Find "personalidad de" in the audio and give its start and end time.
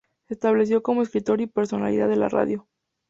1.45-2.15